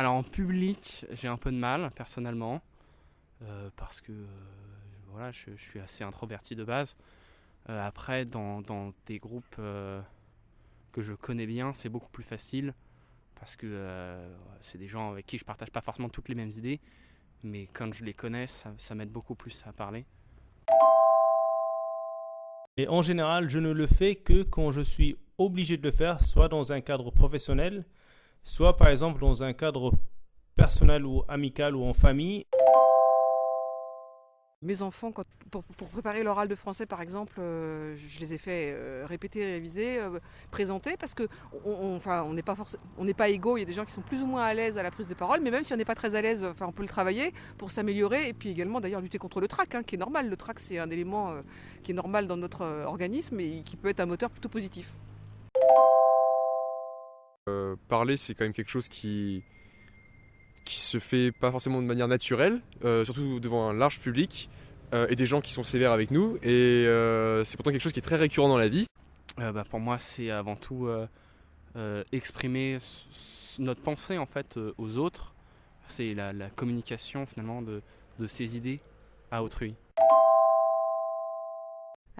[0.00, 2.62] Alors en public, j'ai un peu de mal personnellement,
[3.42, 4.26] euh, parce que euh,
[5.08, 6.96] voilà, je, suis assez introverti de base.
[7.68, 12.72] Euh, après, dans, dans des groupes que je connais bien, c'est beaucoup plus facile,
[13.34, 14.18] parce que
[14.62, 16.80] c'est des gens avec qui je partage pas forcément toutes les mêmes idées,
[17.42, 20.06] mais quand je les connais, ça m'aide beaucoup plus à parler.
[22.78, 26.22] Et en général, je ne le fais que quand je suis obligé de le faire,
[26.22, 27.84] soit dans un cadre professionnel,
[28.42, 29.92] soit par exemple dans un cadre
[30.56, 32.46] personnel ou amical ou en famille.
[34.62, 35.10] Mes enfants,
[35.50, 39.98] pour, préparer l'oral de français par exemple, euh, je les ai fait euh, répéter, réviser,
[39.98, 40.18] euh,
[40.50, 41.22] présenter, parce que
[41.64, 43.56] on, on- enfin, on n'est pas égaux.
[43.56, 45.08] Il y a des gens qui sont plus ou moins à l'aise à la prise
[45.08, 47.32] de parole, mais même si on n'est pas très à l'aise, on peut le travailler
[47.56, 50.28] pour s'améliorer et puis également d'ailleurs lutter contre le trac, hein, qui est normal.
[50.28, 51.32] Le trac, c'est un élément
[51.82, 54.94] qui est normal dans notre organisme et qui peut être un moteur plutôt positif.
[57.50, 59.42] Euh, parler, c'est quand même quelque chose qui
[60.64, 64.48] qui se fait pas forcément de manière naturelle, euh, surtout devant un large public
[64.92, 66.36] euh, et des gens qui sont sévères avec nous.
[66.42, 66.84] Et
[67.44, 68.86] c'est pourtant quelque chose qui est très récurrent dans la vie.
[69.36, 70.88] Bah, pour moi, c'est avant tout
[72.12, 72.78] exprimer
[73.58, 75.34] notre pensée en fait aux autres.
[75.86, 77.82] C'est la, la communication finalement de,
[78.20, 78.80] de ses idées
[79.32, 79.74] à autrui.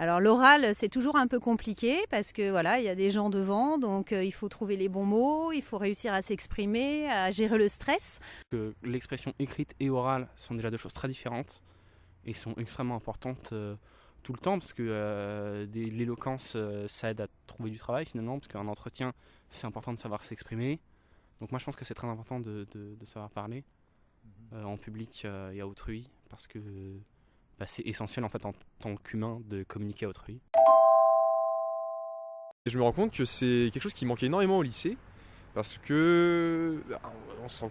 [0.00, 3.28] Alors l'oral, c'est toujours un peu compliqué parce que voilà, il y a des gens
[3.28, 7.30] devant, donc euh, il faut trouver les bons mots, il faut réussir à s'exprimer, à
[7.30, 8.18] gérer le stress.
[8.50, 11.62] Que l'expression écrite et orale sont déjà deux choses très différentes
[12.24, 13.76] et sont extrêmement importantes euh,
[14.22, 18.38] tout le temps parce que euh, l'éloquence, euh, ça aide à trouver du travail finalement
[18.38, 19.12] parce qu'un entretien,
[19.50, 20.80] c'est important de savoir s'exprimer.
[21.42, 23.64] Donc moi, je pense que c'est très important de, de- de savoir parler
[24.54, 26.58] euh, en public euh, et à autrui parce que
[27.60, 30.40] bah, c'est essentiel en fait en tant qu'humain de communiquer à autrui.
[32.66, 34.96] Et je me rends compte que c'est quelque chose qui manquait énormément au lycée.
[35.52, 37.00] Parce que bah,
[37.42, 37.70] on se rend,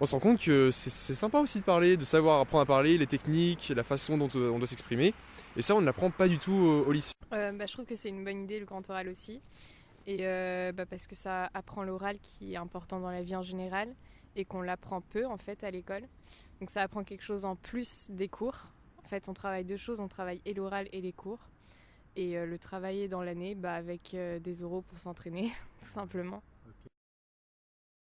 [0.00, 2.96] on se rend compte que c'est sympa aussi de parler, de savoir apprendre à parler,
[2.98, 5.12] les techniques, la façon dont euh, on doit s'exprimer.
[5.56, 7.12] Et ça, on ne l'apprend pas du tout au, au lycée.
[7.32, 9.42] Euh, bah, je trouve que c'est une bonne idée le grand oral aussi.
[10.06, 13.42] Et euh, bah, parce que ça apprend l'oral qui est important dans la vie en
[13.42, 13.92] général
[14.36, 16.02] et qu'on l'apprend peu en fait à l'école.
[16.60, 18.68] Donc ça apprend quelque chose en plus des cours.
[19.06, 21.38] En fait, on travaille deux choses, on travaille et l'oral et les cours.
[22.16, 26.42] Et euh, le travailler dans l'année bah, avec euh, des oraux pour s'entraîner, tout simplement.